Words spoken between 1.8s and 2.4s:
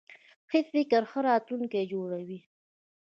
جوړوي.